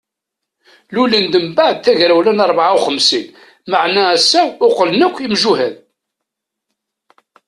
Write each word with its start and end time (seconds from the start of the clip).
Lulen-d 0.93 1.33
mbeɛd 1.45 1.77
tagrawla 1.85 2.31
n 2.33 2.45
ṛebɛa 2.49 2.71
uxemsin 2.77 3.25
maɛna 3.69 4.01
ass-a 4.15 4.41
uɣalen 4.65 5.05
akk 5.07 5.17
imjuhad. 5.25 5.75